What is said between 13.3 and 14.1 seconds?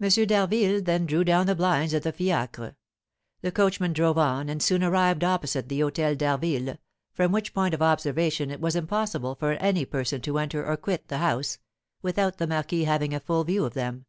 view of them.